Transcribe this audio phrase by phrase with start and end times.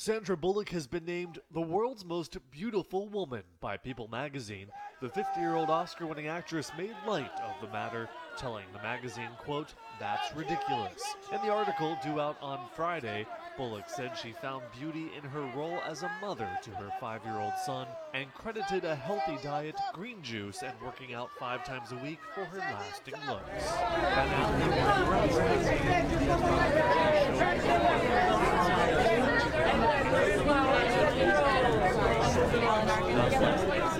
[0.00, 4.68] Sandra Bullock has been named the world's most beautiful woman by People magazine.
[5.02, 8.08] The 50 year old Oscar winning actress made light of the matter,
[8.38, 11.02] telling the magazine, quote, That's ridiculous.
[11.34, 13.26] In the article due out on Friday,
[13.60, 17.38] Bullock said she found beauty in her role as a mother to her five year
[17.38, 21.96] old son and credited a healthy diet, green juice, and working out five times a
[21.96, 23.66] week for her lasting looks.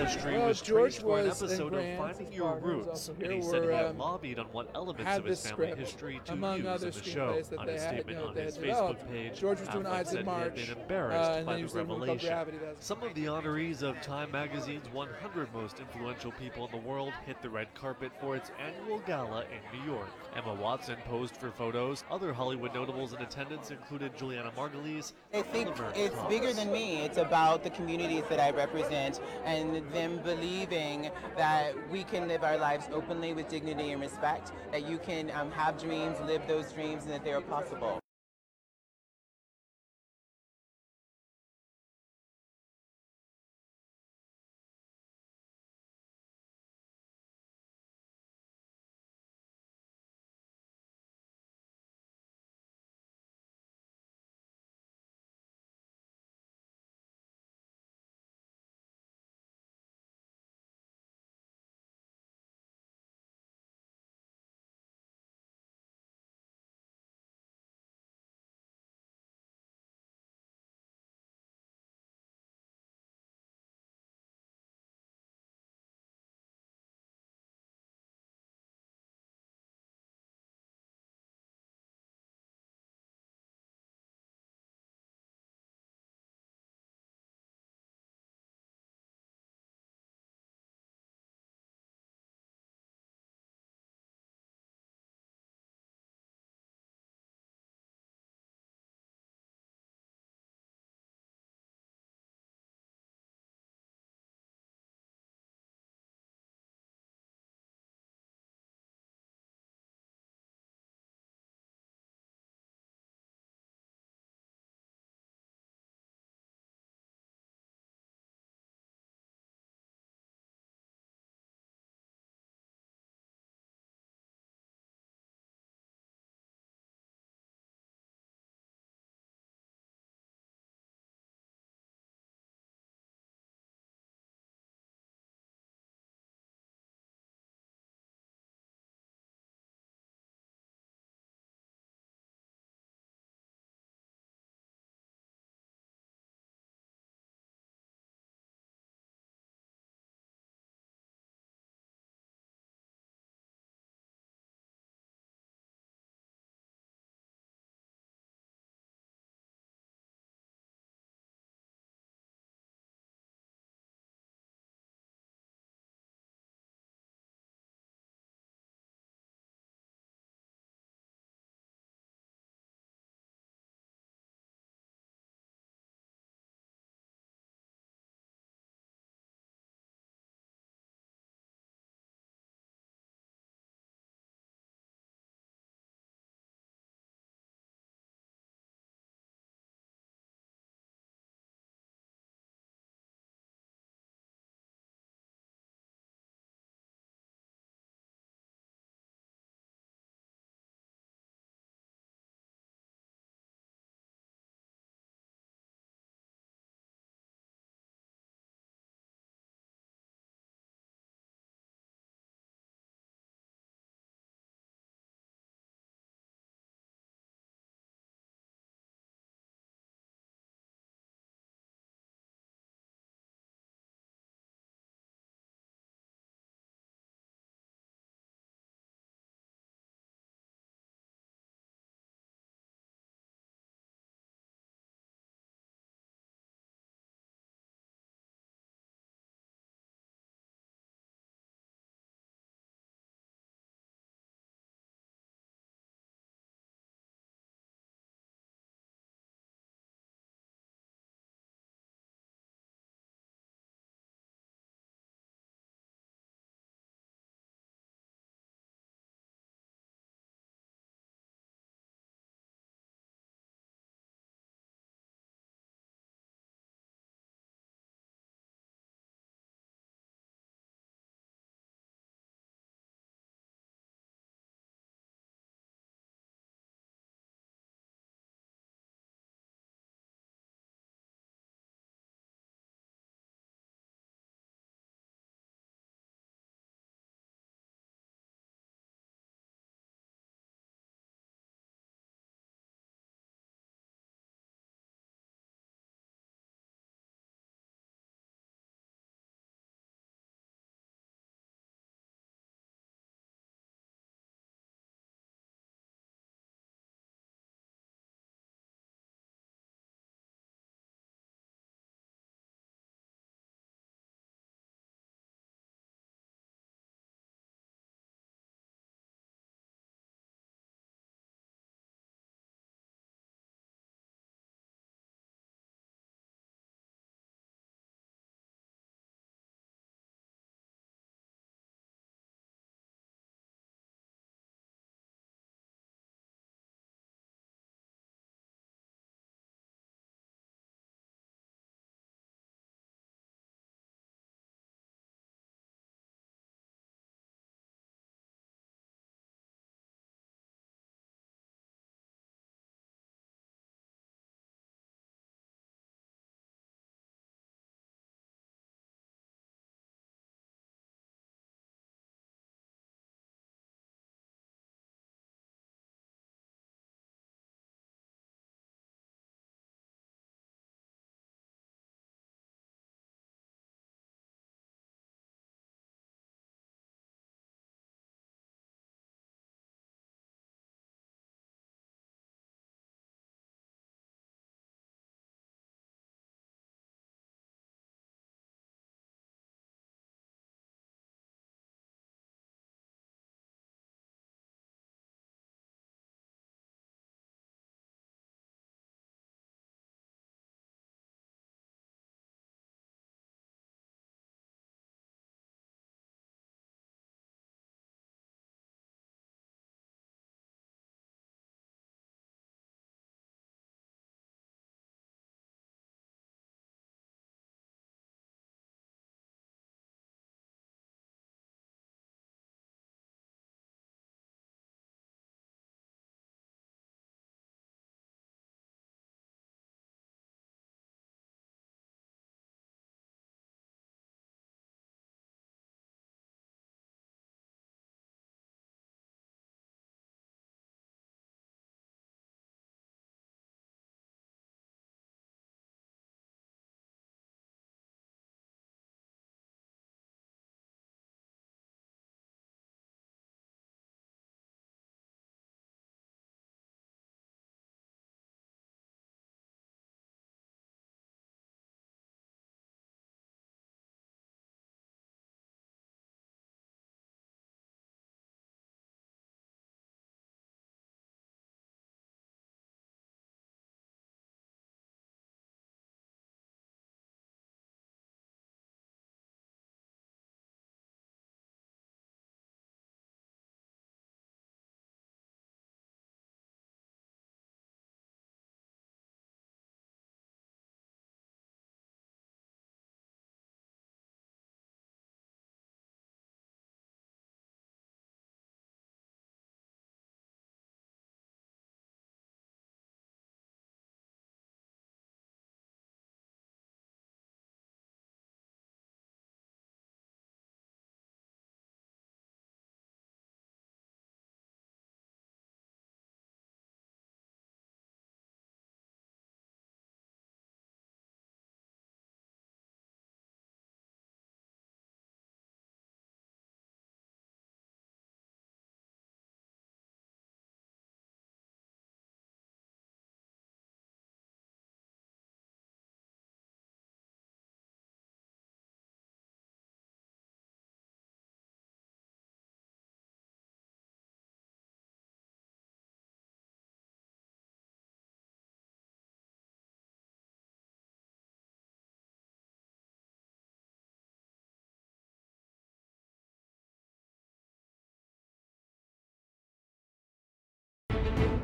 [0.00, 3.42] Ancestry Well, was George traced for an episode of Finding Your Roots, and he here,
[3.42, 6.66] said he had um, lobbied on what elements of his family history to among use
[6.66, 7.32] other in the show.
[7.32, 8.64] screenplays that On they his had, statement you know, on his had.
[8.64, 11.46] Facebook page, George was doing Affleck Ides of said he had been uh, embarrassed and
[11.46, 12.28] by the was doing one called revelation.
[12.28, 17.12] Gravity, Some of the honorees of Time Magazine's 100 most influential people in the world
[17.26, 20.08] hit the red carpet for its annual gala in New York.
[20.36, 22.04] Emma Watson posed for photos.
[22.10, 25.12] Other Hollywood notables in attendance included Juliana Margulies.
[25.34, 26.28] I think Oliver it's Cox.
[26.28, 27.02] bigger than me.
[27.04, 32.56] It's about the communities that I represent and them believing that we can live our
[32.58, 37.04] lives openly with dignity and respect, that you can um, have dreams, live those dreams,
[37.04, 38.00] and that they are possible.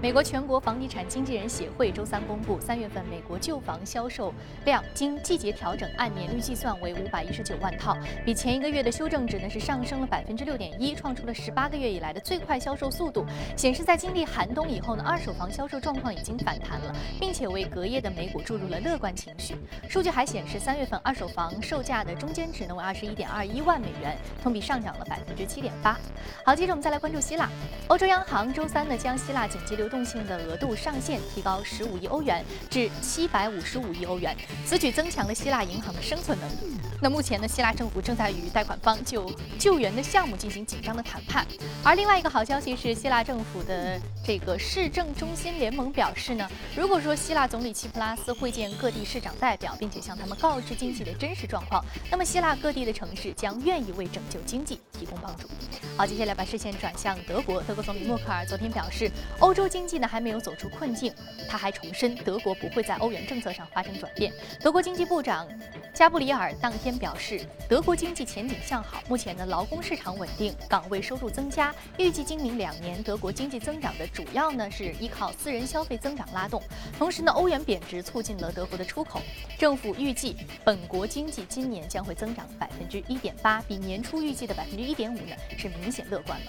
[0.07, 4.33] 美国全国房地产经纪人协会周三公布，三月份美国旧房销售
[4.65, 19.57] 量经季节调整按年率计算为五百一十九万套，比前一个月的修正值呢是上升了百分之六点一，创出了十八个月以来的最快销售速度，显示在经历寒冬以后呢，二手房销售状况已经反弹了，并且为隔夜的美股注入了乐观情绪。
[19.89, 25.99] 数据还显示，三月份二手房售价的中间值呢为二十一点二一万美元，同比上涨了百分之七点八。
[26.45, 27.51] 好，接着我们再来关注希腊。
[27.89, 36.77] 欧洲央行周三呢将希腊紧急流动性的额度上限提高十五亿欧元至七百五十五亿欧元，此举增强了希腊银行的生存能力。
[37.03, 41.47] 那目前呢，希腊政府正在与贷款方就救援的项目进行紧张的谈判。
[41.85, 55.49] 而另外一个好消息是，希腊政府的这个市政中心联盟表示呢，如果说希腊总理齐普拉斯会见各地市长代表，并且向他们告知经济的真实状况，那么希腊各地的城市将愿意为拯救经济提供帮助。
[55.97, 57.63] 好，接下来把视线转向德国。
[57.63, 61.13] 德国总理默克尔昨天表示，欧洲经济呢还没有走出困境。
[61.49, 64.33] 他还重申，德国不会在欧元政策上发生转变。
[64.61, 65.49] 德国经济部长
[65.95, 71.75] 加布里尔当天表示，德国经济前景向好，目前呢劳工市场稳定，岗位收入增加。
[71.97, 76.63] 预计今明两年德国经济增长的主要呢是依靠私人消费增长拉动。
[76.99, 79.23] 同时呢，欧元贬值促进了德国的出口。
[79.59, 85.91] 政府预计本国经济今年将会增长百分之一点八，比年初预计的百分之一点五呢是明。
[85.97, 86.47] 显乐观了。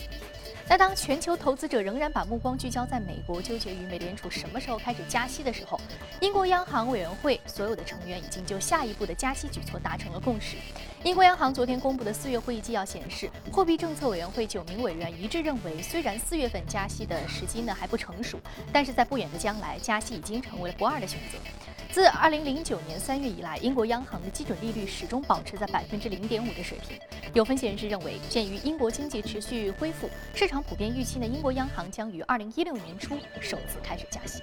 [0.67, 5.79] 那当全球投资者仍然把目光聚焦在美国，纠结于美联储什么时候开始加息的时候，
[6.20, 10.58] 英国央行委员会所有的成员已经就下一步的加息举措达成了共识。
[11.03, 18.38] 英国央行昨天公布的四月会议纪要显示，货币政策委员会九名委员一致认为，虽然四月份加息的时机呢还不成熟，
[18.74, 21.38] 但是在不远的将来，加息已经成为了不二的选择。
[21.91, 26.98] 自二零零九年三月以来，英国央行的基准利率始终保持在百分之零点五的水平。
[27.34, 34.41] 有分析人士认为，鉴于英国经济持续恢复，市场普遍预期呢，英国央行将于二零一六年初首次开始加息。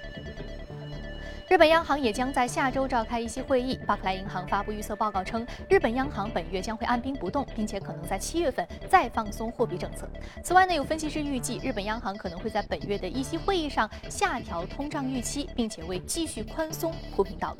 [1.47, 3.79] 日本央行也将在下周召开一些会议。
[3.85, 10.09] 巴克莱银行发布预测报告称，日本央行本月将会按兵不动，并且可能在七月份再放松货币政策。
[10.43, 17.59] 此外呢，有分析师预计，日本央行可能会在本月的议息会议上下调通胀预期，并且为继续宽松铺平道路。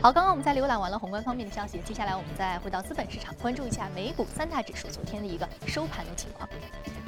[0.00, 6.48] 好，刚刚我们在浏览完了宏观方面的消息，接下来我们再回到资本市场，关注一下美股三大指数昨天的一个收盘的情况。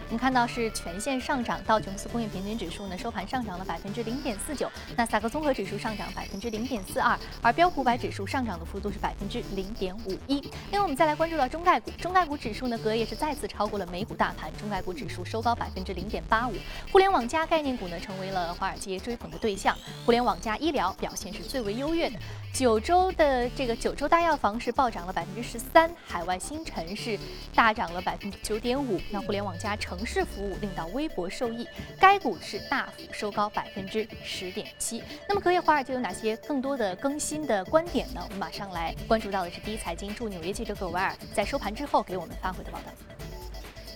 [0.09, 10.41] 我们看到是全线上涨，道琼斯工业平均指数呢收盘上涨了百分之零点四九，纳斯达克综合指数上涨百分之零点四二，而标普百指数上涨的幅度是百分之零点五一。
[10.71, 16.55] 另外，我们再来关注到中概股，中概股指数呢隔夜是再次超过了美股大盘，中概股指数收高百分之零点八五。
[16.91, 22.19] 互联网加概念股呢成为了华尔街追捧的对象，互联网加医疗表现是最为优越的。
[22.55, 27.19] 九州的这个九州大药房是暴涨了百分之十三，海外新城是
[27.55, 28.99] 大涨了百分之九点五。
[29.11, 35.03] 那互联网加成城市服务令到微博受益，该股是大幅收高百分之十点七。
[35.29, 38.21] 那么隔夜华尔街有哪些更多的更新的观点呢？
[38.23, 42.85] 我们马上来关注到的是第一财经驻纽约记者葛维尔在收盘之后给我们发回的报道。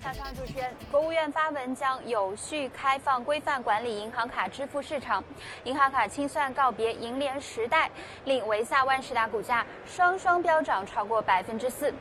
[0.02, 5.22] 早上，主持人，国务院发文将有序开放、规范管理银行卡支付市场，
[5.62, 7.88] 银行卡清算告别银联时代，
[8.24, 11.94] 令维萨、万事达股价双双飙涨超过百分之四。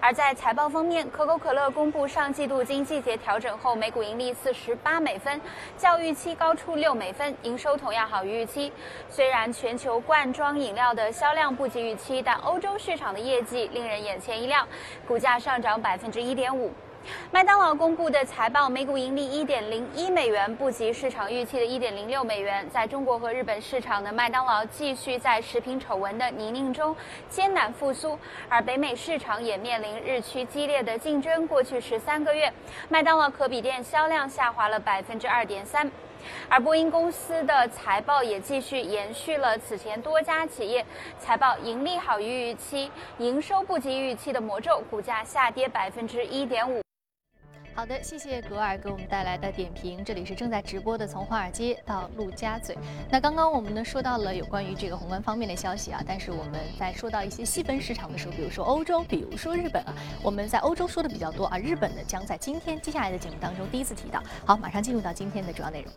[0.00, 5.40] 而在财报方面，可口可乐公布上季度经季节调整后每股盈利四十八美分，
[5.78, 8.72] 较预期高出六美分，营收同样好于预期。
[9.08, 14.66] 虽然全球罐装饮料的销量不及预期，但欧洲市场的业绩令人眼前一亮，
[15.06, 16.72] 股价上涨百分之一点五。
[17.30, 22.68] 麦当劳公布的财报，每股盈利一点零一美元，不及市场预期的一点零六美元。
[22.70, 26.94] 在中国和日本市场的麦当劳继续在食品丑闻的泥泞中
[27.28, 28.18] 艰难复苏，
[28.48, 31.46] 而北美市场也面临日趋激烈的竞争。
[31.48, 32.52] 过去十三个月，
[32.88, 35.90] 麦当劳可比店销量下滑了百分之二点三，
[36.48, 40.86] 而波音公司的财报也继续延续了此前多家企业
[41.18, 46.83] 财报盈利好于预期、营收不及预期的魔咒，股价下跌百分之一点五。
[47.74, 50.04] 好的，谢谢格尔给我们带来的点评。
[50.04, 52.78] 这里是正在直播的，从华尔街到陆家嘴。
[53.10, 64.22] 那刚刚我们呢说到了有关于这个宏观方面的消息啊，但是我们在说到一些细分市场的时候，比如说欧洲，比如说日本啊，我们在欧洲说的比较多啊，日本呢将在今天接下来的节目当中第一次提到。
[64.46, 65.92] 好，马上进入到今天的主要内容。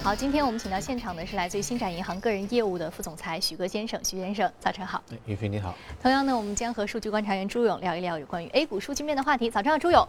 [0.00, 4.02] 好，今天我们请到现场的是来自于星展银行个人业务的副总裁许戈先生。
[4.02, 5.02] 许先生，早晨好。
[5.26, 5.74] 于飞你好。
[6.00, 9.50] 同样呢，我们将和数据观察员朱勇聊一聊有关于 A 股数据面的话题。
[9.50, 10.08] 早上好，朱勇。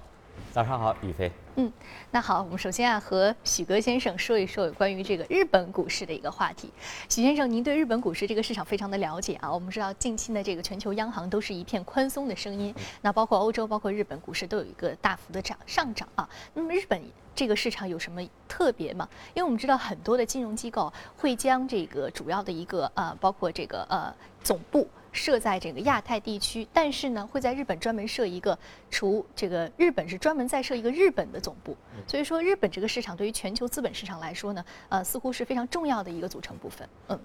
[0.53, 1.29] 早上好，宇飞。
[1.59, 1.69] 嗯，
[2.11, 6.71] 那好，我们首先啊和许戈先生说一说有关于这个日本股市的一个话题。
[7.09, 9.53] 许先生，您对日本股市这个市场非常的了解啊。
[9.53, 16.29] 我们知道近期呢这个全球央行都是一片宽松的声音，那包括欧洲、包括日本股市都有一个大幅的涨上涨啊。
[16.53, 17.01] 那么日本
[17.35, 19.05] 这个市场有什么特别吗？
[19.33, 24.87] 因为我们知道很多的金融机构会将这个主要的一个呃，包括这个呃总部。
[25.11, 28.57] 设在这个亚太地区，但是呢，会在日本专门设一个，
[28.89, 31.75] 除这个日本是专门再设一个日本的总部。
[32.07, 36.87] 所以说，日本这个市场对于全球资本市场来说呢，呃，似乎是非常重要的一个组成部分。
[37.07, 37.19] 嗯，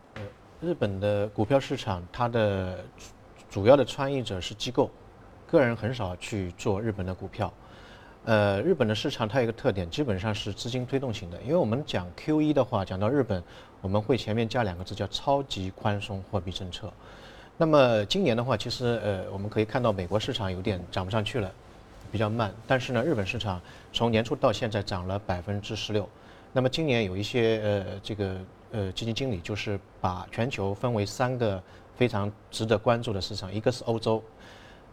[0.60, 2.84] 日本的股票市场，它的
[3.50, 4.90] 主要的参与者是机构，
[5.46, 7.52] 个人很少去做日本的股票。
[8.24, 11.38] 呃，日本的市场它有一个特点，基本上是资金推动型的。
[11.42, 13.44] 因为我们讲 Q E 的话，讲到日本，
[13.82, 16.90] 我们会前面加两个字，叫超级宽松货币政策。
[17.56, 21.50] 那么今年的话，其实呃，我们可以看到美国市场有点涨不上去了，
[22.10, 22.52] 比较慢。
[22.66, 23.60] 但是呢，日本市场
[23.92, 26.08] 从年初到现在涨了百分之十六。
[26.52, 28.36] 那么今年有一些呃这个
[28.72, 31.62] 呃基金经理就是把全球分为三个
[31.96, 34.20] 非常值得关注的市场，一个是欧洲，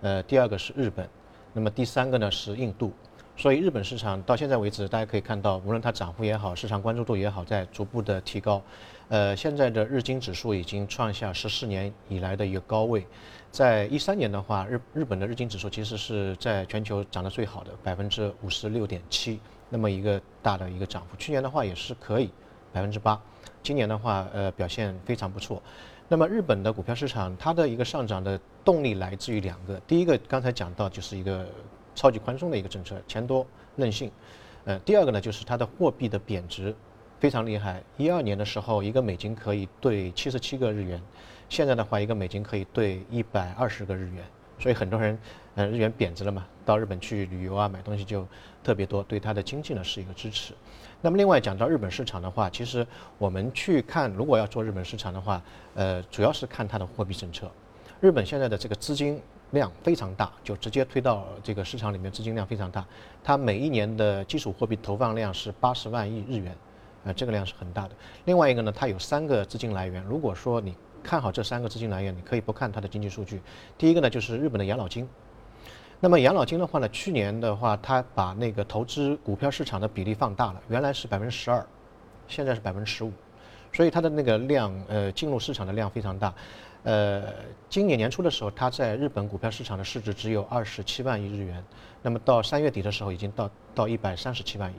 [0.01, 1.09] 呃第二个是日本，
[1.53, 2.93] 那么第三个呢是印度。
[3.41, 8.61] 所以日本市场到现在为止，大家可以看到，无论它涨幅也好，市场关注度也好，在逐步的提高。
[9.09, 13.03] 呃，现在的日经指数已经创下十四年以来的一个高位。
[13.49, 21.17] 在一三年的话，日日本的日经指数其实是在全球涨得最好的，百分之五十六点七，那么一个大的一个涨幅。
[21.17, 22.29] 去年的话也是可以
[22.71, 23.19] 百分之八，
[23.63, 25.59] 今年的话呃表现非常不错。
[26.07, 31.47] 那么日本的股票市场它的一个上涨的动力来自于两个，第一个刚才讲到就是一个。
[31.95, 34.11] 超级宽松的一个政策，钱多任性。
[34.65, 36.75] 呃，第二个呢，就是它的货币的贬值
[37.19, 37.81] 非常厉害。
[37.97, 41.01] 一二年的时候，一个美金可以兑七十七个日元，
[41.49, 44.23] 现在的话，一个美金可以兑一百二十个日元。
[44.59, 45.17] 所以很多人，
[45.55, 48.27] 呃，日元贬值了嘛，到日本去旅游啊，买东西就
[48.63, 50.53] 特别多，对它的经济呢是一个支持。
[51.01, 52.85] 那么另外讲到日本市场的话，其实
[53.17, 55.41] 我们去看，如果要做日本市场的话，
[55.73, 57.49] 呃，主要是看它的货币政策。
[57.99, 59.19] 日本现在的这个资金。
[59.51, 62.85] 量非常大，就直接推到这个市场里面，资金量非常大。
[63.23, 66.55] 它每一年的基础货币投放量是八十万亿日元，
[67.03, 67.91] 呃，这个量是很大的。
[68.25, 70.03] 另外一个呢，它有三个资金来源。
[70.03, 73.41] 如果说你看好这三个资金来源，你可以不看它的经济数据。
[73.77, 75.07] 第一个呢，就是日本的养老金。
[75.99, 81.63] 那么养老金的话呢，去年的话，它把那个投资股票市场的比例放大了，原来是百分之十二，
[82.27, 83.11] 现在是百分之十五，
[83.73, 86.33] 所以它的那个量，呃，进入市场的量非常大。
[86.83, 87.31] 呃，
[87.69, 91.63] 今年年初的时候，它在日本股票市场的市值只有二十七万亿日元，
[92.01, 94.75] 那么到三月底的时候，已经到到一百三十七万亿，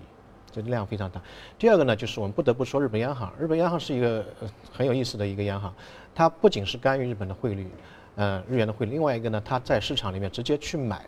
[0.50, 1.22] 这量非常大。
[1.56, 4.24] 第二个呢，就是我们不得不说日本央行，日本央行是一个
[4.72, 5.72] 很有意思的一个央行，
[6.12, 7.70] 它不仅是干预日本的汇率，
[8.16, 11.06] 呃，日元的汇率，另外一个呢，它在市场里面直接去买，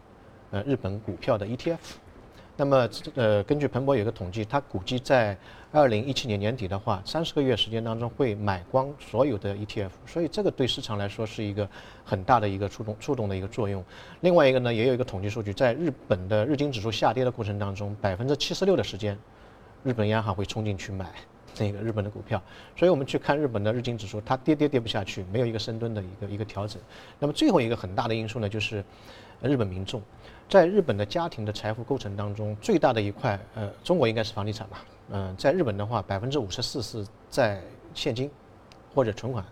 [0.52, 1.78] 呃，日本股票的 ETF。
[2.56, 5.36] 那么，呃，根据彭博有一个统计，它估计在
[5.74, 11.68] 二零一七年年底的话，三十个月时间当中会买光所有的 ETF，所以这个对市场来说是一个
[12.04, 13.84] 很大的一个触动触动的一个作用。
[14.20, 19.18] 另外一个呢，也有一个统计数据，在日本的日经指数下跌的过程当中，百分之七十六的时间，
[19.82, 21.10] 日本央行会冲进去买
[21.58, 22.40] 那个日本的股票。
[22.76, 26.80] 所以我们去看日本的日经指数，它跌跌跌不下去，没有一个深蹲的一个一个调整。
[27.18, 28.84] 那么最后一个很大的因素呢，就是
[29.48, 30.02] 日本民众。
[30.46, 37.62] 在日本的家庭的财富构成当中，最大的一块，呃，中国应该是房地产吧，嗯，在日本的话，百分之五十四是在
[37.94, 38.30] 现金
[38.94, 39.42] 或者存款，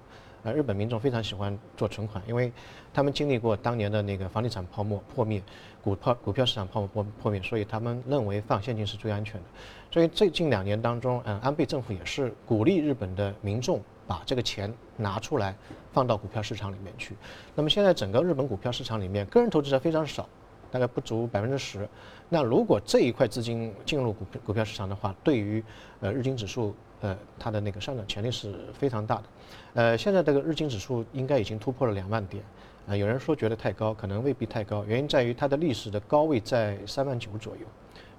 [0.43, 2.53] 呃，日本民众非常喜欢做存款，因为
[2.93, 5.43] 他们经历过当年的那个房地产泡沫破灭，
[5.83, 9.47] 股票股票市场泡沫破破灭，所以他们认为放现金是最安全的。
[9.91, 15.55] 所以最近两年当中，嗯，安倍政府也是鼓励日本的民众把这个钱拿出来
[15.93, 17.17] 放到股票市场里面去。
[17.55, 20.29] 那么现在整个日本股票市场里面，个人投资者非常少。
[20.71, 21.87] 大概不足百分之十，
[22.31, 25.63] 那如果这一块资金进入股股票市场的话，对于
[26.01, 29.25] 呃日经指数呃它的那个上涨潜力是非常大的，
[29.75, 32.43] 呃现在这个日经指数应该已经突破了两万点，
[32.89, 37.67] 啊有人说觉得太高，可能未必太高，原因在于它的历史的高位在三万九左右，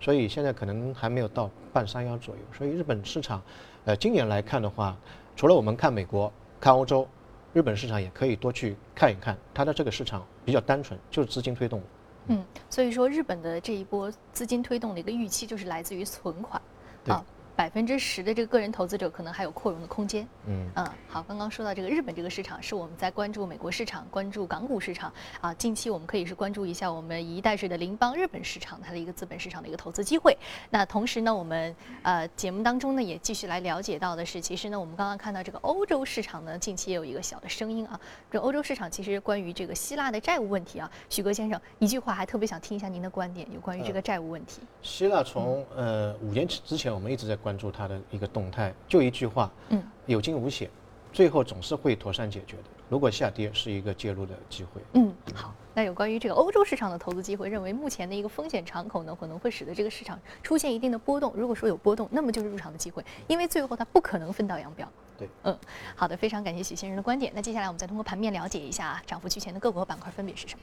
[0.04, 3.42] 所以现在可能还没有到半山腰左右，所以日本市场，
[3.86, 4.98] 呃今年来看的话，
[5.34, 7.08] 除了我们看美国、看欧洲，
[7.54, 11.82] 日本市场也可以多去看一看，它的这个市场比较单纯，就是资金推动。
[12.28, 16.62] 嗯，所以说日本的这一波资金推动的一个预期就是来自于存款，
[17.08, 17.24] 啊，
[17.56, 20.28] 百分之十的这个个人投资者可能还有扩容的空间。
[20.48, 25.54] 嗯嗯，好，刚刚说到这个日本这个市场，是我们在关注美国市场、关注港股市场啊。
[25.54, 30.36] 近期我们可以是关注一下我们一带水的邻邦日本市场，它的一个资本市场的一个投资机会。
[30.70, 38.00] 那同时呢，我们呃节目当中呢也继续来了解到的是，其实呢我们刚刚看到这个欧洲市场呢，近期也有一个小的声音啊。
[38.32, 44.62] 这欧洲市场其实关于这个希腊的债务问题啊，许哥先生一句话还特别想听一下您的观点，有关于这个债务问题。
[44.82, 50.70] 希腊从呃五年之前，我们一直在关注它的一个动态，就一句话，嗯，有惊无险，
[51.12, 52.64] 最后总是会妥善解决的。
[52.90, 55.54] 如果下跌是一个介入的机会，嗯，好。
[55.76, 61.34] 那有关于这个欧洲市场的投资机会，认为目前的一个风险敞口呢，可能会使得这个市场出现一定的波动。
[61.36, 64.88] 如果说有波动，那么就是入场的机会，因为最后它不可能分道扬镳。
[65.18, 65.58] 对，嗯，
[65.96, 67.32] 好的，非常感谢许先生的观点。
[67.36, 70.62] 那接下来我们再通过盘面了解一下啊，涨幅居前的个股和板块分别是什么。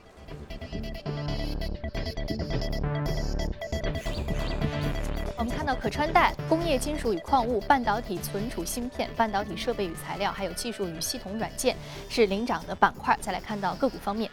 [5.41, 11.75] 我们看到可穿戴、工业金属与矿物、半导体存储芯片、半导体设备与材料，还有技术与系统软件
[12.11, 13.17] 是领涨的板块。
[13.23, 14.31] 再来看到个股方面，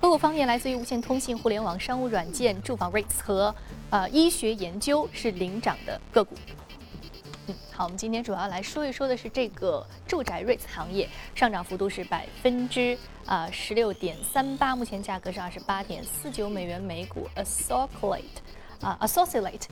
[0.00, 3.54] 个股方面来自于无线通信、互联网、商务软件、住房 REITs 和
[3.90, 6.34] 呃医学研究是领涨的个股。
[7.46, 17.28] 嗯，好，我们今天主要来说一说的是这个住宅 REITs 行业，上涨幅度是百分之啊十六点三八，目前价格是二十八点四九美元每股。
[17.36, 18.24] Associate
[18.80, 19.62] 啊，Associate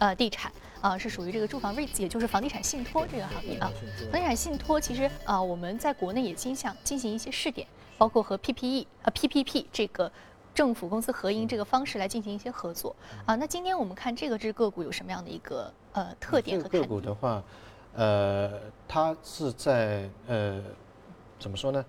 [0.00, 3.70] 呃地产啊是属于这个住房 REITs，也就是房地产信托这个行业啊。
[4.10, 7.64] 房地产信托其实啊我们在国内也经向进行一些试点，
[7.96, 10.10] 包括和 PPE 呃 PPP 这个。
[10.52, 17.40] 政府公司合营这个方式来进行一些合作啊，那今天我们看这个只个股有什么样的一个呃特点和这个个股的话，
[17.94, 18.50] 呃，
[18.88, 20.60] 它是在呃
[21.38, 21.82] 怎么说呢？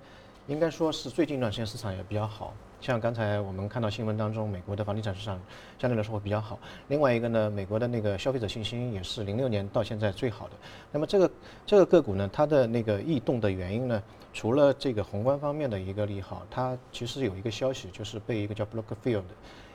[0.45, 2.54] 应该说是最近一段时间市场也比较好。
[2.82, 5.39] 像刚才我们看到新闻当中，美国的房地产市场
[5.78, 6.58] 相对来说会比较好。
[6.88, 10.56] 另外一个呢，美国的那个消费者信心也是零六年到现在最好的。
[10.91, 11.32] 那么这个
[11.63, 14.02] 这个个股呢，它的那个异动的原因呢，
[14.34, 19.26] 除了这个宏观方面的一个利好，它其实有一个消息，就是被一个叫 Brookfield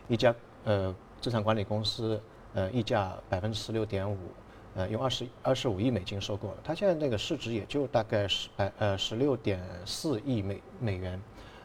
[0.09, 2.21] 一家呃资产管理公司
[2.55, 4.19] 呃溢价百分之十六点五。
[4.75, 11.19] 呃，用二十二十五亿美金收购了，它现在那个市值也就大概十百呃十六点四亿美美元，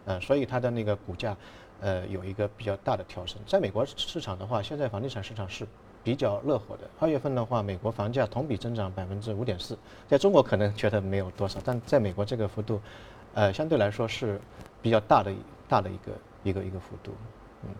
[0.05, 1.35] 呃，所以它的那个股价，
[1.79, 3.39] 呃，有一个比较大的调升。
[3.45, 5.67] 在美国市场的话，现在房地产市场是
[6.03, 6.89] 比较热火的。
[6.99, 12.81] 二月份的话，美国房价同比增长百分之五点四，在中国可能觉得没有多少，但在美国这个幅度，
[13.33, 14.39] 呃，相对来说是
[14.81, 15.31] 比较大的
[15.67, 16.11] 大的一个
[16.43, 17.11] 一个一个幅度，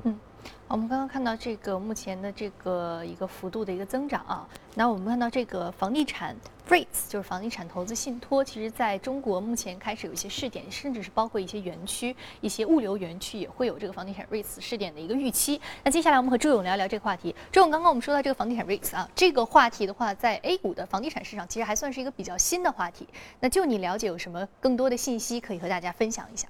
[0.03, 0.17] 嗯。
[0.67, 6.35] 我们刚刚看到这个目前的这个一个幅度的一个增长啊，那我们看到这个房地产
[6.71, 15.59] REITs 就是房地产投资信托，其实在中国目前开始有一些试点，甚至是包括一些园区、一些物流园区也会有这个房地产 REITs 试点的一个预期。
[15.83, 17.35] 那接下来我们和周勇聊聊这个话题。
[17.51, 23.05] 周勇，刚刚我们说到这个房地产 REITs 啊，这个话题的话，在 A 股的房地产市场其实还算是一个比较新的话题。
[23.41, 26.47] 那就你了解有什么更多的信息可以和大家分享一下？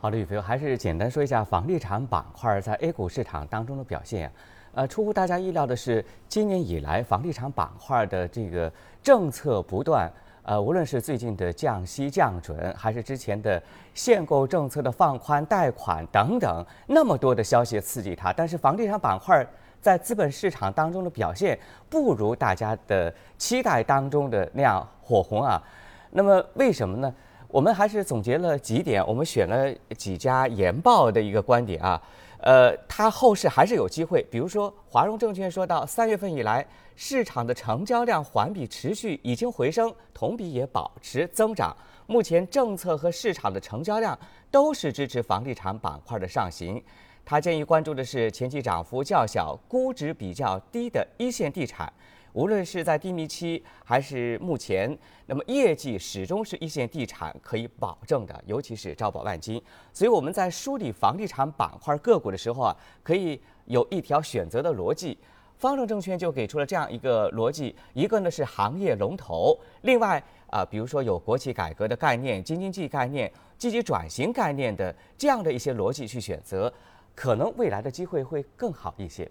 [0.00, 4.32] 好的，宇飞，还是简单说一下房地产板块在 A 股市场当中的表现。
[4.74, 8.70] 呃，出乎大家意料的是，今年以来房地产板块的这个
[9.06, 13.62] 政策不断，呃，无论是最近的降息降准，还是之前的
[13.94, 19.46] 限购政策的放宽贷款等等，那么多的消息刺激它，但是房地产板块
[19.80, 21.56] 在资本市场当中的表现
[21.88, 25.62] 不如大家的期待当中的那样火红啊。
[26.10, 27.14] 那么为什么呢？
[27.46, 32.02] 我们还是总结了几点，我们选了几家研报的一个观点啊，
[32.38, 34.20] 呃，它后市还是有机会。
[34.28, 36.66] 比如说，华融证券说到，三月份以来，
[36.96, 41.76] 市场的成交量环比持续已经回升，同比也保持增长。
[42.06, 44.18] 目前政策和市场的成交量
[44.50, 46.82] 都是支持房地产板块的上行。
[47.24, 51.92] 他建议关注的是前期涨幅较小、估值比较低的一线地产。
[52.32, 59.60] 无论是在低迷期还是目前，那么业绩始终是一线地产可以保证的，尤其是招宝万金。
[59.92, 65.18] 所以我们在梳理房地产板块个股的时候啊，可以有一条选择的逻辑。
[65.58, 76.72] 方正证券就给出了这样一个逻辑：一个呢是行业龙头，另外啊，比如说有国企改革的概念、京津冀概念、积极转型概念的这样的一些逻辑去选择，
[77.14, 79.28] 可能未来的机会会更好一些。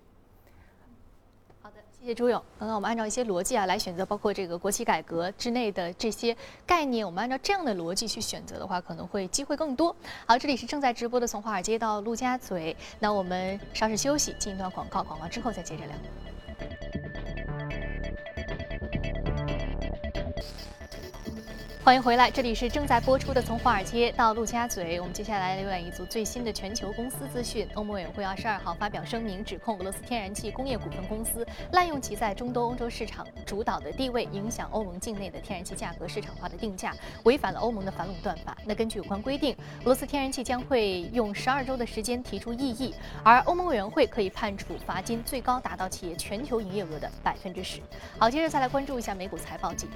[2.06, 2.40] 谢谢朱勇。
[2.60, 9.96] 刚刚我们按照一些逻辑啊来选择，包括这个国企改革之内的这些概念，我们按照这样的逻辑去选择的话，可能会机会更多。
[10.28, 15.96] 好，这里是正在直播的从华尔街到陆家嘴，那我们稍事休息，进一段广告，广告之后再接着聊。
[21.86, 24.98] 欢迎回来，这里是正在播出的《从华尔街到陆家嘴》。
[25.00, 27.68] 我们接下来浏览一组最新的全球公司资讯。
[27.76, 38.58] 欧盟委员会二十二号发表声明，指控俄罗斯天然气工业股份公司滥用其在中东、欧洲市场主导的地位，影响欧盟境内的天然气价格市场化的定价，违反了欧盟的反垄断法。
[38.66, 47.80] 那根据有关规定，俄罗斯天然气将会用十二周的时间提出异议，而欧盟委员会可以判处罚金，最高达到企业全球营业额的百分之十。
[48.18, 49.88] 好，接着再来关注一下美股财报季。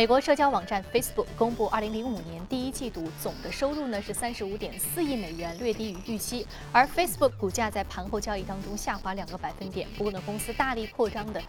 [0.00, 6.46] 美国社交网站 Facebook 公布2005年第一季度总的收入呢是35.4亿美元，略低于预期。
[6.72, 9.86] 而 Facebook 股价在盘后交易当中下滑两个百分点。
[9.98, 11.42] 不过呢，公司大力扩张的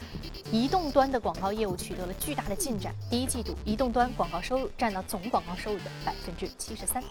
[0.52, 2.94] 移动端的广告业务取得了巨大的进展。
[3.10, 7.02] 第一季度移动端广告收入占到总广告收入的百分之七十三。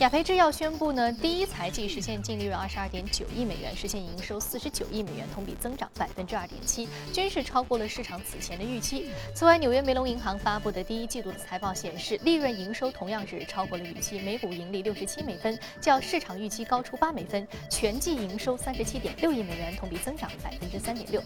[0.00, 9.06] 雅培制药宣布呢，第一财季实现净利润二十二点九亿美元，实现营收四十九亿美元，同比增长百分之二点七，均是超过了市场此前的预期。
[9.34, 21.22] 此外，纽约梅隆银行发发布的第一季度的财报显示，利润营收同样是超过了预期，每股盈利六十七美分，较市场预期高出八美分，全季营收三十七点六亿美元，同比增长百分之三点六。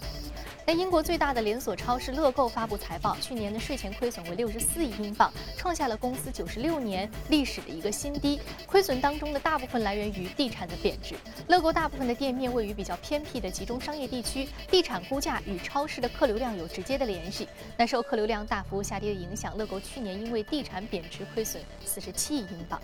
[0.65, 8.41] 那英国最大的连锁超市乐购发布财报，去年的税前亏损为六十四亿英镑，创下了公司九十六年历史的一个新低。
[8.65, 11.17] 亏损当中的大部分来源于地产的贬值。
[11.49, 17.49] 乐购大部分的店面位于比较偏僻的集中商业地区，地产估价与超市的客流量有直接的联系。
[17.77, 22.81] 那受客流量大幅下跌的影响，乐购去年因为地产贬值亏损四十七亿英镑。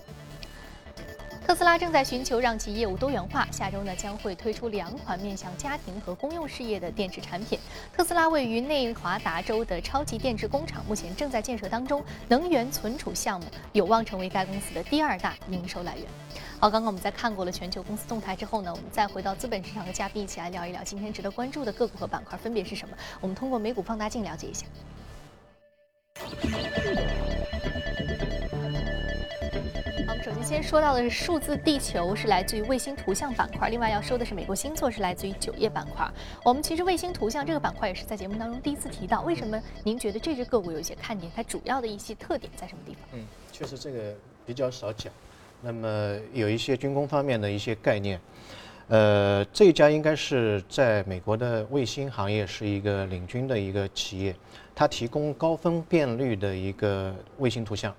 [1.47, 7.59] 特斯拉正在寻求让其业务多元化，下周呢将会推出两款面向家庭和公用事业的电池产品。
[7.93, 16.07] 特斯拉位于内华达州的超级电池工厂目前正在建设当中，能源存储项目有望成为该公司的第二大营收来源。
[16.61, 22.95] 好，刚刚我们在看过了全球公司动态之后呢，我们再回到资本市场和嘉宾一起来聊一聊今天值得关注的个股和板块分别是什么。
[23.21, 24.67] 我们通过美股放大镜了解一下。
[30.49, 33.69] 先，说到的是数字地球，是来自于卫星图像板块。
[33.69, 36.11] 另外要说的是美国星座，是来自于酒业板块。
[36.43, 39.21] 我们其实卫星图像这个板块也是在节目当中第一次提到。
[39.21, 41.31] 为什么您觉得这只个股有一些看点？
[41.37, 43.03] 它主要的一些特点在什么地方？
[43.13, 44.15] 嗯，确实这个
[44.47, 45.13] 比较少讲。
[45.61, 48.19] 那么有一些军工方面的一些概念。
[48.89, 54.35] 呃，这家应该是在美国的卫星行业是一个领军的一个企业，
[54.75, 57.95] 它提供高分辨率的一个卫星图像。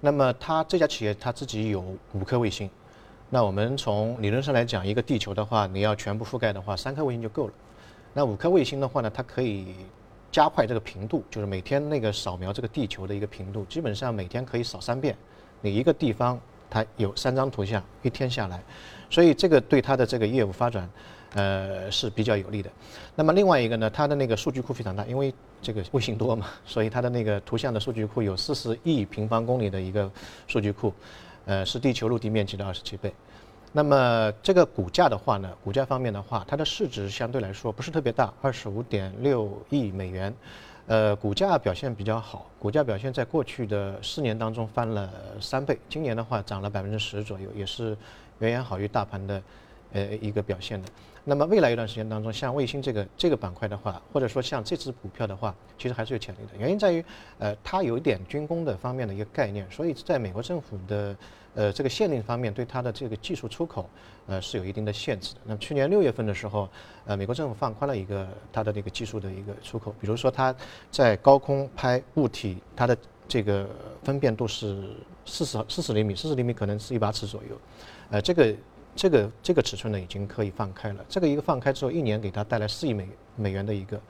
[0.00, 1.82] 那么它这家企业它自己有
[2.12, 2.70] 五颗卫星，
[3.30, 7.52] 那我们从理论上来讲，一个地球的话，你要全部覆盖的话，三颗卫星就够了。
[8.14, 9.74] 那五颗卫星的话呢，它可以
[10.30, 15.16] 加快这个频度，就是每天那个扫描这个地球的一个频度，基本上每天可以扫三遍。
[15.60, 18.62] 你一个地方它有三张图像，一天下来，
[19.10, 20.88] 所以这个对它的这个业务发展。
[21.34, 22.70] 呃，是比较有利的。
[23.14, 30.10] 那么另外一个呢，它的那个数据库非常大，因为这个卫星多嘛，所以它的那个图像的数据库有四十亿平方公里的一个
[30.46, 30.92] 数据库，
[31.44, 33.12] 呃，是地球陆地面积的二十七倍。
[33.70, 40.34] 那么这个股价的话呢，股价方面的话，它的市值相对来说不是特别大，二十五点六亿美元，
[40.86, 47.94] 呃，股价表现比较好，股价表现在过去的四年当中翻了三倍，今年的话涨了百分之十左右，也是
[48.38, 49.42] 远远好于大盘的
[49.92, 50.88] 呃一个表现的。
[51.24, 56.56] 那么未来一段时间当中，像卫星这个这个板块的话，或者说像这只股票的话，其实还是有潜力的。
[56.58, 57.04] 原因在于，
[57.38, 61.14] 呃，它有一点军工的方面的一个概念，所以在美国政府的
[61.54, 63.90] 呃这个限令方面，对它的这个技术出口，
[64.26, 65.40] 呃是有一定的限制的。
[65.44, 66.66] 那去年六月份的时候，
[67.04, 70.54] 呃，美国政府放宽了一个它的这个技术的一个出口，比如说它
[70.90, 72.96] 在高空拍物体，它的
[73.26, 73.68] 这个
[74.02, 74.82] 分辨度是
[75.26, 77.60] 四十四十厘米，四十厘米可能是一把尺左右，
[78.08, 78.54] 呃，这个。
[78.98, 84.00] 这个这个尺寸呢已经可以放开了，这个一个放开之后，一年给它带来四亿美美元的一个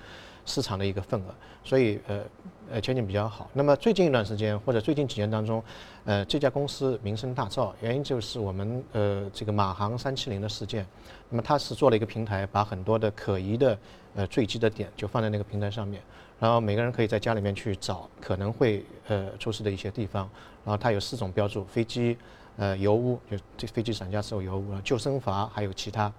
[0.46, 2.24] 市场的一个份额，所以呃
[2.72, 3.50] 呃前景比较好。
[3.52, 5.62] 那么最近一段时间或者最近几年当中，
[6.06, 10.86] 呃这家公司名声大噪，原因就是我们呃这个马航三七零的事件，
[11.28, 13.78] 那么它是做了一个平台，把很多的可疑的
[14.14, 16.00] 呃坠机的点就放在那个平台上面，
[16.40, 20.26] 然后每个人可以在家里面去找可能会呃出事的一些地方，
[20.64, 22.16] 然后它有四种标注，飞机。
[22.58, 26.12] 呃，油污就这飞机伞架是有油污了，救生筏还有其他。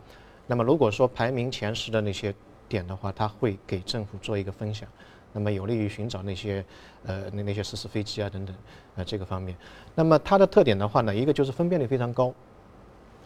[0.48, 2.34] 那么如果说排名前十的那些
[2.70, 4.88] 点的话，它会给政府做一个分享，
[5.34, 6.64] 那么有利于寻找那些
[7.06, 8.56] 呃那那些失事飞机啊等等
[8.96, 9.54] 呃这个方面。
[9.94, 12.34] 那么它的特点的话呢，一个就是分辨率非常高，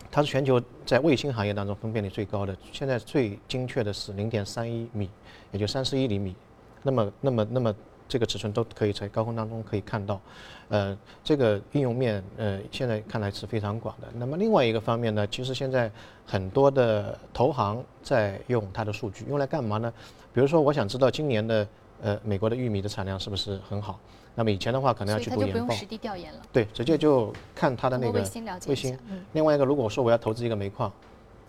[0.10, 5.08] 它是全球在卫星行业当中分辨率最高的，现在最精确的是零点三一米，
[5.52, 6.36] 也就三十一厘米。
[6.82, 7.76] 那么那么那么。
[8.14, 10.22] 这个尺寸都可以在高空当中可以看到，
[10.70, 14.08] 呃，这个应用面呃现在看来是非常广的。
[14.14, 15.92] 那么另外一个方面呢，其实现在
[16.24, 19.92] 很多的投行在用它的数据，用来干嘛呢？
[20.32, 21.68] 比如说，我想知道今年的
[22.04, 24.00] 呃美国的玉米的产量是不是很好？
[24.36, 26.40] 那么以前的话可能要去读研报，不用实地调研了。
[26.52, 28.96] 对，直接就看它的那个卫星了解卫星。
[29.10, 30.92] 嗯，另外一个，如果说我要投资一个煤矿，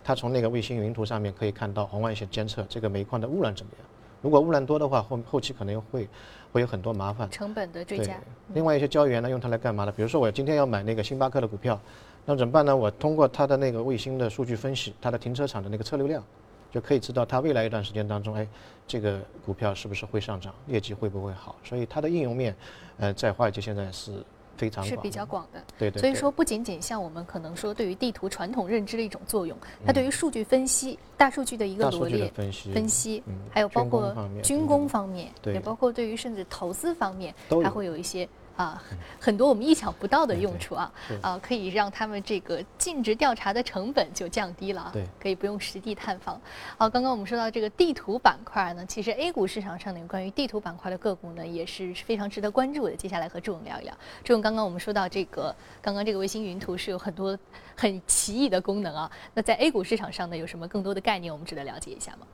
[0.02, 3.86] 它从那个卫星云图上面可以看到红外线监测这个煤矿的污染怎么样。
[4.22, 6.08] 如果污染多的话，后后期可能会
[6.54, 7.28] 会有很多麻烦。
[7.32, 8.16] 成本的追加。，
[8.52, 9.90] 另外一些交易员呢，用它来干嘛呢？
[9.90, 11.78] 比如说我今天要买那个星巴克的股票，
[12.24, 12.74] 那怎么办呢？
[12.74, 16.22] 我通过它的那个卫星的数据分析，它的停车场的那个车流量，
[16.70, 18.46] 就可以知道它未来一段时间当中，哎，
[18.86, 21.56] 这个股票是不是会上涨，业绩会不会好。
[21.64, 22.54] 所以它的应用面，
[22.98, 24.12] 呃，在华尔街现在是
[24.56, 24.96] 非常是。
[24.96, 25.62] 比较广的。
[25.78, 26.00] 对对。
[26.00, 38.82] 对所以说，不仅仅像我们可能说对于地图传统认知的一种作用，它嗯对于数据分析、大数据的一个罗列、分析，分析，嗯还有包括军工方面，对也包括对于甚至投资方面，它都会有一些啊
[39.20, 46.40] 很多我们意想不到的用处啊啊，可以让他们这个尽职调查的成本就降低了啊，对可以不用实地探访。
[46.76, 52.94] 好，刚刚我们说到这个地图板块呢，其实 A 股市场上呢有关于地图板块的个股呢也是非常值得关注的。
[52.94, 53.94] 接下来和朱勇聊一聊。
[54.22, 57.36] 朱勇，刚刚我们说到这个，刚刚这个卫星云图是有很多
[57.76, 59.10] 很奇异的功能啊。
[59.32, 62.26] 那在 A 股市场上呢，有什么更多的概念我们值得了解一下吗？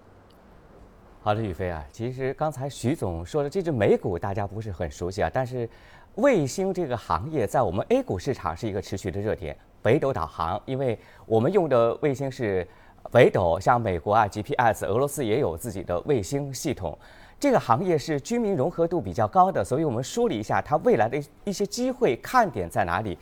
[1.22, 5.68] 好的，宇飞啊，其实刚才徐总说的这只美股大家不是很熟悉啊，但是
[6.16, 9.56] 卫星这个行业在我们 A 股市场是一个持续的热点。
[9.82, 12.66] 北斗导航，因为我们用的卫星是
[13.10, 16.98] 北斗，像美国啊 GPS，俄罗斯也有自己的卫星系统。
[17.38, 23.16] 这个行业是居民融合度比较高的，所以我们梳理一下它未来的一些机会看点在哪里。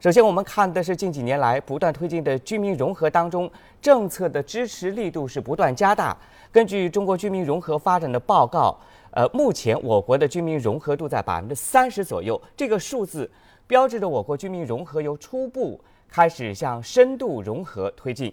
[0.00, 3.48] 首先，我们看的是近几年来不断推进的居民融合当中，
[3.80, 6.16] 政策的支持力度是不断加大。
[6.50, 8.76] 根据中国居民融合发展的报告，
[9.12, 13.28] 呃，目前我国的居民融合度在百分之三十左右，这个数字
[13.66, 18.32] 标志着我国居民融合由初步开始向深度融合推进。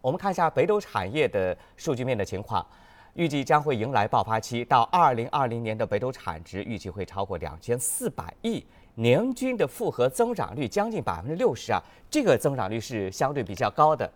[0.00, 2.66] 我们看一下北斗产业的数据面的情况，
[3.14, 8.64] 预计将会迎来爆发期，到二零二零年的北斗产值预计会超过两千四百亿，
[8.96, 11.80] 年均的复合增长率将近百分之六十啊，
[12.10, 14.10] 这个增长率是相对比较高的。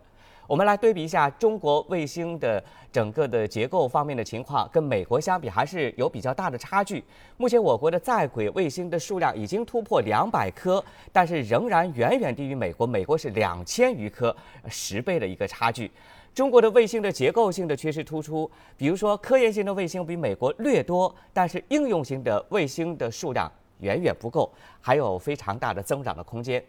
[0.47, 7.03] 我们来对比一下中国卫星的整个的结构方面的情况，跟美国相比还是有比较大的差距。
[7.37, 14.35] 目前我国的在轨卫星的数量已经突破两百颗，但是仍然远远低于美国，美国是两千余颗，
[14.69, 15.91] 十倍的一个差距。
[16.33, 26.63] 中国的卫星的结构性的缺失突出，比如说科研型的卫星比美国略多，但是应用型的卫星的数量远远不够，还有非常大的增长的空间。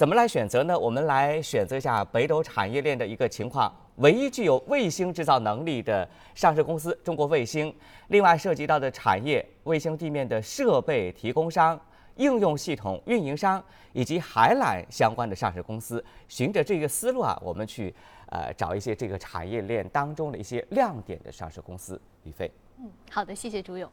[0.00, 0.78] 怎么来选择呢？
[0.78, 3.70] 我们来选择一下北斗产业链的一个情况。
[3.96, 7.70] 唯一具有卫星制造能力的上市公司中国卫星，
[8.08, 11.78] 另外涉及到的产业，卫星地面的设备提供商、
[12.16, 16.02] 应用系统运营商以及海缆相关的上市公司。
[16.28, 17.94] 循着这个思路啊，我们去
[18.30, 22.00] 呃找一些这个产业链当中的一些亮点的上市公司。
[22.24, 22.50] 宇飞。
[22.78, 23.86] 嗯，好的，谢谢朱勇。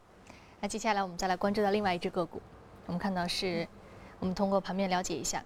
[0.58, 2.40] 那接下来我们再来关注到另外一只个股，
[2.86, 3.68] 我们看到是，
[4.18, 5.44] 我们通过盘面了解一下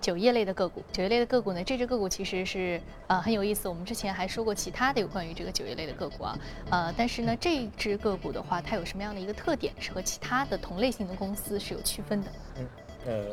[0.00, 0.82] 酒业类的个股。
[0.92, 3.68] 酒业类的个股呢，这只个股其实是呃很有意思。
[3.68, 6.38] 我们之前还说过其他的有关于这个酒业类的个股啊，
[6.70, 12.30] 呃，但是呢，这只个股的话，它有什么样的一个特点，是和其他的同类型的公司是有区分的？
[12.58, 12.66] 嗯
[13.06, 13.24] 呃，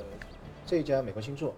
[0.65, 1.53] 这一家美国星座，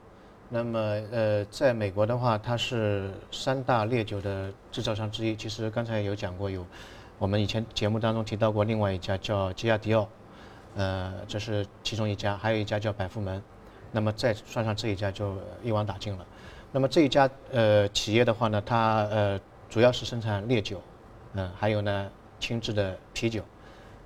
[0.49, 0.80] 那么
[1.12, 5.36] 呃，在美国的话，它是三大烈酒的制造商之一。
[5.36, 6.66] 其实刚才有讲过，有
[7.20, 10.07] 我们以前节目当中提到过另外一家叫吉亚迪奥，
[10.76, 13.41] 呃，这是其中一家，还有一家叫百富门，
[13.92, 16.26] 那么再算上这一家就一网打尽了。
[16.72, 20.82] 那么这一家呃企业的话呢，它呃主要是生产烈酒，
[21.34, 22.10] 嗯、还有呢
[22.40, 23.44] 轻质的啤酒，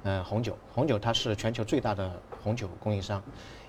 [0.03, 0.57] 嗯、红酒。
[0.73, 2.11] 红酒它是全球最大的
[2.41, 3.21] 红酒供应商，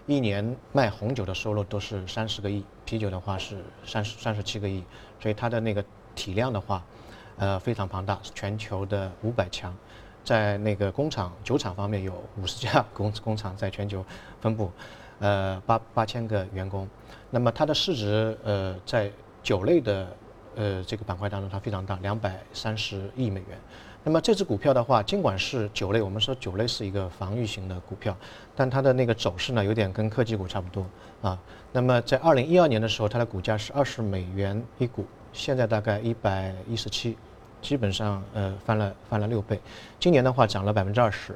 [0.07, 4.85] 一年卖红酒的收入都是三十个亿，啤酒的话是三十三十七个亿，
[5.21, 5.85] 所以它的那个
[6.15, 6.85] 体量的话，
[7.37, 9.75] 呃非常庞大，全球的五百强。
[10.23, 14.03] 在那个工厂酒厂方面有五十家工工厂在全球
[14.41, 14.73] 分布，
[15.21, 16.89] 呃八八千个员工。
[17.31, 19.11] 那么它的市值呃在
[19.43, 20.07] 酒类的
[20.55, 23.59] 呃这个板块当中它非常大，两百三十亿美元。
[24.07, 28.15] 那么这只股票的话，尽管是酒类，我们说酒类是一个防御型的股票，
[28.55, 30.85] 但它的那个走势呢，有点跟科技股差不多
[31.23, 31.39] 啊。
[31.73, 37.17] 那么在二零一二年的时候，它的股价是二十美元一股，现在大概一百一十七，
[37.63, 39.59] 基本上呃翻了翻了六倍。
[39.99, 41.35] 今年的话涨了百分之二十。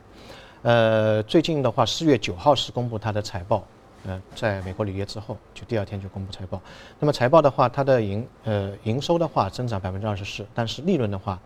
[0.62, 3.64] 呃，最近的话，四月九号是公布它的财报，
[4.04, 6.60] 呃，在美国履约之后，就第二天就公布财报。
[6.98, 11.38] 那么财报的话，它的营呃营收的话增长百分之二十四，但是利润的话，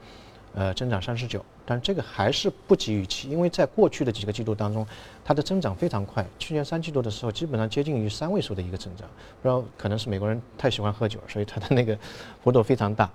[0.55, 4.87] 呃增长三十九，但这个还是不及预期，因为在过去的几个季度当中，
[5.23, 9.07] 它的增长非常快，去年三季度的时候基本上接近于三位数的一个增长，
[9.43, 11.99] 不知道可能是美国人太喜欢喝酒，所以它的那个
[12.43, 13.11] 幅度非常大。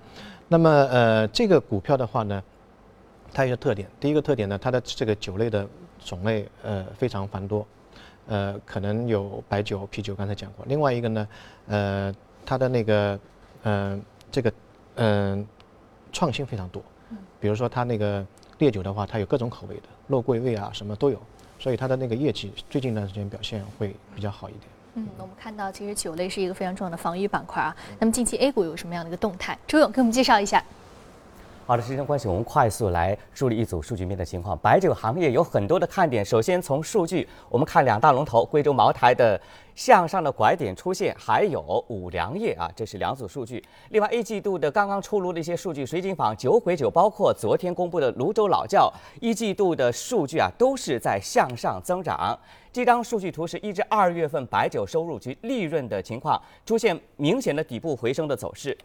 [0.48, 2.44] 那么呃这个股票的话呢，
[3.34, 5.68] 它有一个特点，第一个特点呢，它的这个酒类的
[6.08, 7.68] 种类呃非常繁多，
[8.28, 10.66] 呃，可能有白酒、啤酒，刚才讲过。
[10.70, 11.28] 另外一个呢，
[11.68, 13.20] 呃，它的那个
[13.64, 14.02] 嗯
[14.32, 14.54] 这个
[14.96, 15.46] 嗯
[16.14, 16.82] 创新非常多，
[17.42, 18.26] 比如说它那个
[18.60, 21.20] 烈酒的话，它有各种口味的，肉桂味啊什么都有，
[21.60, 24.64] 所以它的那个业绩最近一段时间表现会比较好一点。
[24.94, 27.76] 嗯，我们看到其实酒类是一个非常重要的防御板块啊。
[28.00, 29.60] 那么近期 A 股有什么样的一个动态？
[29.68, 30.64] 周勇给我们介绍一下。
[31.68, 34.58] 好的，时间关系，我们快速来梳理一组数据面的情况。
[34.60, 36.24] 白酒行业有很多的看点。
[36.24, 39.38] 首先从数据，我们看两大龙头贵州茅台的
[39.76, 43.62] 向上的拐点出现，还有五粮液啊，这是两组数据。
[43.90, 48.90] 另外，一季度的刚刚出炉的一些数据，水井坊、酒鬼酒，包括昨天公布的泸州老窖，
[49.20, 52.40] 一季度的数据啊，都是在向上增长。
[52.72, 58.78] 这张数据图是一至二月份白酒收入及利润的情况，出现明显的底部回升的走势。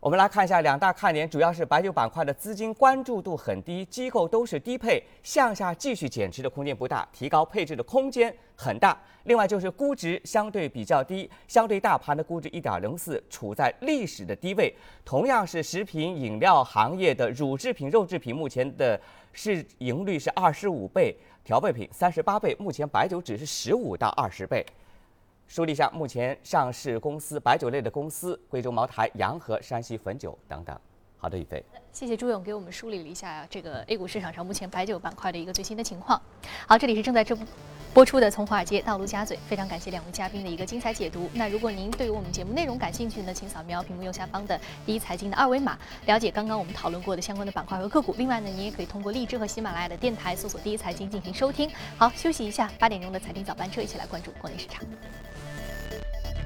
[0.00, 8.98] 我们来看一下两大看点，主要是白酒板块的资金关注度很低，机构都是低配，向下继续减持的空间不大，提高配置的空间很大。
[9.24, 14.74] 另外就是估值相对比较低，相对大盘的估值一点零四，处在历史的低位。
[15.04, 18.98] 同样是食品饮料行业的乳制品、肉制品，目前的
[19.34, 24.64] 市盈率是二十五倍，调味品三十八倍，目前白酒只是十五到二十倍。
[25.50, 30.78] 梳理一下目前上市公司白酒类的公司，贵州茅台、洋河、山西汾酒等等。
[31.18, 31.60] 好的，宇飞，
[31.92, 36.22] 谢谢朱勇给我们梳理了一下这个 A 股市场上目前白酒板块的一个最新的情况。
[36.68, 37.36] 好，这里是正在直
[37.92, 41.28] 播出的《从华尔街到陆家嘴》，非常感谢两位嘉宾的一个精彩解读。
[41.34, 45.76] 那如果您对于我们节目内容感兴趣呢，请扫描屏幕右下方的第一财经的二维码，
[46.06, 48.14] 了解刚刚我们讨论过的相关的板块和个股。
[48.16, 51.68] 另外呢，您也可以通过荔枝和喜马拉雅的电台搜索“第一财经”进行收听。
[51.98, 54.84] 好，休息一下，八点钟的财经早班车，一起来关注国内市场。